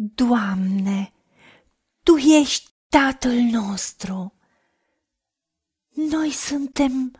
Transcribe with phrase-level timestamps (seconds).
[0.00, 1.12] Doamne,
[2.02, 4.34] Tu ești Tatăl nostru.
[5.94, 7.12] Noi suntem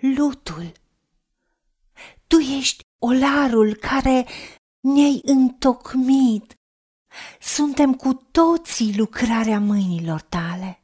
[0.00, 0.72] lutul.
[2.26, 4.26] Tu ești olarul care
[4.80, 6.54] ne-ai întocmit.
[7.40, 10.82] Suntem cu toții lucrarea mâinilor tale.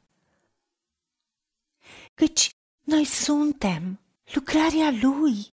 [2.15, 2.51] Căci
[2.85, 4.01] noi suntem
[4.33, 5.55] lucrarea Lui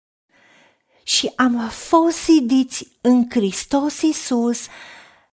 [1.03, 4.67] și am fost zidiți în Hristos Iisus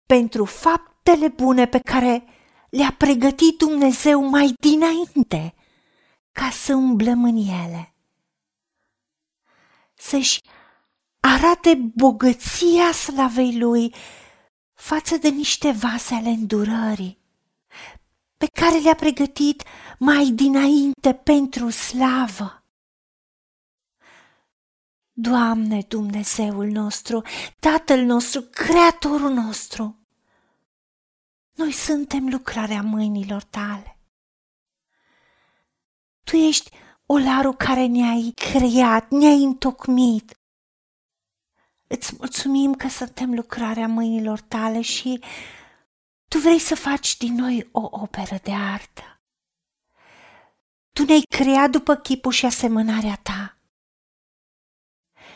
[0.08, 2.24] pentru faptele bune pe care
[2.70, 5.54] le-a pregătit Dumnezeu mai dinainte
[6.32, 7.94] ca să umblăm în ele.
[9.94, 10.40] Să-și
[11.20, 13.94] arate bogăția slavei Lui
[14.74, 17.26] față de niște vase ale îndurării
[18.38, 19.64] pe care le-a pregătit
[20.00, 22.57] mai dinainte pentru slavă.
[25.20, 27.22] Doamne Dumnezeul nostru,
[27.60, 30.00] Tatăl nostru, Creatorul nostru,
[31.54, 34.00] noi suntem lucrarea mâinilor tale.
[36.24, 36.70] Tu ești
[37.06, 40.40] olarul care ne-ai creat, ne-ai întocmit.
[41.88, 45.24] Îți mulțumim că suntem lucrarea mâinilor tale și
[46.28, 49.22] tu vrei să faci din noi o operă de artă.
[50.94, 53.57] Tu ne-ai creat după chipul și asemănarea ta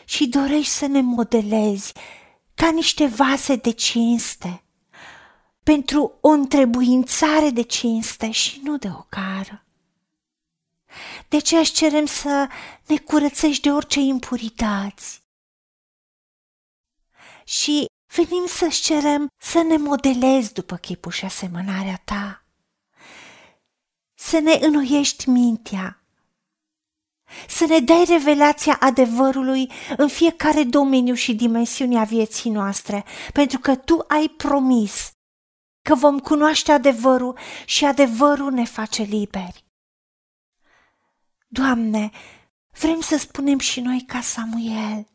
[0.04, 1.92] și dorești să ne modelezi
[2.54, 4.62] ca niște vase de cinste
[5.62, 9.66] pentru o întrebuințare de cinste și nu de ocară.
[11.28, 12.48] De ce aș cerem să
[12.86, 15.22] ne curățești de orice impurități.
[17.44, 22.44] Și venim să-ți cerem să ne modelezi după chipul și asemănarea ta,
[24.14, 26.01] să ne înnoiești mintea,
[27.48, 33.74] să ne dai revelația adevărului în fiecare domeniu și dimensiune a vieții noastre, pentru că
[33.76, 35.10] Tu ai promis
[35.82, 39.64] că vom cunoaște adevărul și adevărul ne face liberi.
[41.48, 42.10] Doamne,
[42.80, 45.06] vrem să spunem și noi ca Samuel,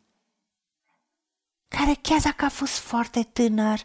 [1.67, 3.81] care chiar dacă a fost foarte tânăr,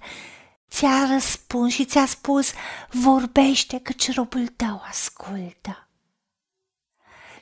[0.70, 2.52] ți-a răspuns și ți-a spus,
[2.90, 5.91] vorbește căci robul tău ascultă.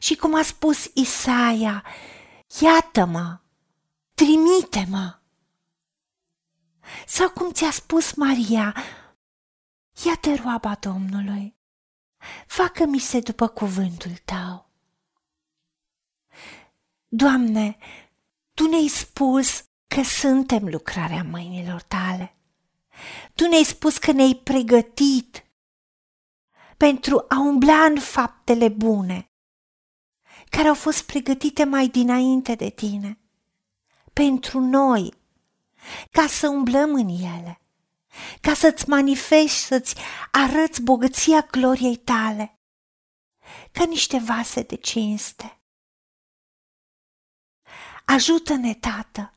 [0.01, 1.85] Și cum a spus Isaia,
[2.61, 3.41] iată-mă,
[4.15, 5.19] trimite-mă.
[7.07, 8.77] Sau cum ți-a spus Maria,
[10.05, 11.57] iată roaba Domnului,
[12.47, 14.71] facă-mi se după cuvântul tău.
[17.09, 17.79] Doamne,
[18.55, 22.37] Tu ne-ai spus că suntem lucrarea mâinilor Tale.
[23.35, 25.45] Tu ne-ai spus că ne-ai pregătit
[26.77, 29.30] pentru a umbla în faptele bune,
[30.51, 33.19] care au fost pregătite mai dinainte de Tine,
[34.13, 35.15] pentru noi,
[36.11, 37.61] ca să umblăm în ele,
[38.41, 39.95] ca să-ți manifesti, să-ți
[40.31, 42.59] arăți bogăția gloriei Tale,
[43.73, 45.61] ca niște vase de cinste.
[48.05, 49.35] Ajută-ne, Tată,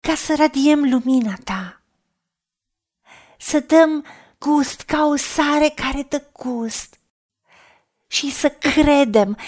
[0.00, 1.82] ca să radiem lumina Ta,
[3.38, 4.04] să dăm
[4.38, 7.00] gust ca o sare care dă gust
[8.06, 9.38] și să credem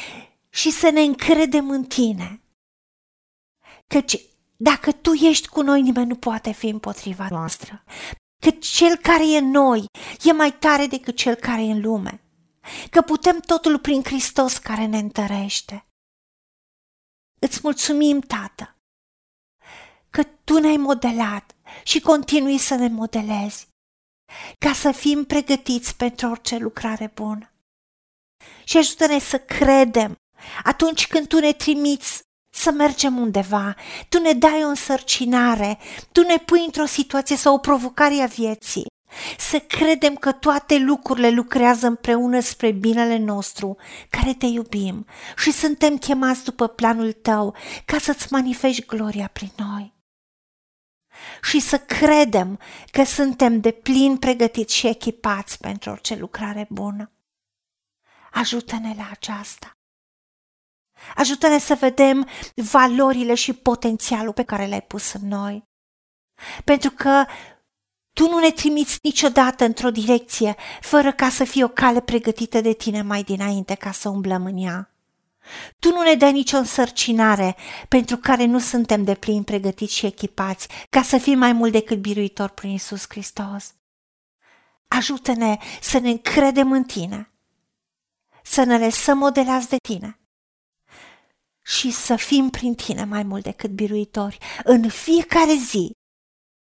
[0.51, 2.43] și să ne încredem în Tine.
[3.87, 4.21] Căci
[4.57, 7.85] dacă Tu ești cu noi, nimeni nu poate fi împotriva noastră.
[8.43, 9.87] Că cel care e în noi
[10.23, 12.23] e mai tare decât cel care e în lume.
[12.91, 15.87] Că putem totul prin Hristos care ne întărește.
[17.41, 18.77] Îți mulțumim, Tată,
[20.11, 23.69] că Tu ne-ai modelat și continui să ne modelezi,
[24.59, 27.53] ca să fim pregătiți pentru orice lucrare bună.
[28.65, 30.17] Și ajută-ne să credem
[30.63, 32.21] atunci când Tu ne trimiți
[32.55, 33.75] să mergem undeva,
[34.09, 35.79] Tu ne dai o însărcinare,
[36.13, 38.87] Tu ne pui într-o situație sau o provocare a vieții
[39.39, 43.77] să credem că toate lucrurile lucrează împreună spre binele nostru,
[44.11, 45.07] care te iubim
[45.37, 49.97] și suntem chemați după planul tău ca să-ți manifesti gloria prin noi.
[51.43, 52.59] Și să credem
[52.91, 57.13] că suntem de plin pregătiți și echipați pentru orice lucrare bună.
[58.33, 59.78] Ajută-ne la aceasta.
[61.15, 65.63] Ajută-ne să vedem valorile și potențialul pe care le-ai pus în noi.
[66.65, 67.25] Pentru că
[68.13, 72.73] tu nu ne trimiți niciodată într-o direcție fără ca să fie o cale pregătită de
[72.73, 74.93] tine mai dinainte ca să umblăm în ea.
[75.79, 77.57] Tu nu ne dai nicio însărcinare
[77.89, 81.99] pentru care nu suntem de plin pregătiți și echipați ca să fim mai mult decât
[81.99, 83.75] biruitor prin Isus Hristos.
[84.89, 87.31] Ajută-ne să ne încredem în tine,
[88.43, 90.18] să ne lăsăm modelați de tine
[91.77, 95.91] și să fim prin tine mai mult decât biruitori în fiecare zi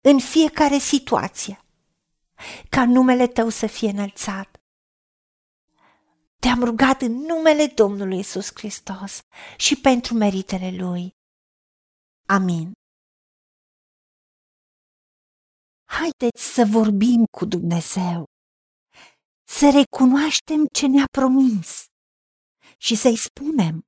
[0.01, 1.65] în fiecare situație,
[2.69, 4.57] ca numele tău să fie înălțat.
[6.41, 9.21] Te-am rugat în numele Domnului Isus Hristos
[9.57, 11.11] și pentru meritele Lui.
[12.27, 12.73] Amin.
[15.85, 18.25] Haideți să vorbim cu Dumnezeu,
[19.45, 21.85] să recunoaștem ce ne-a promis
[22.77, 23.88] și să-i spunem.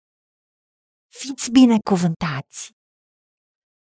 [1.13, 2.71] Fiți binecuvântați!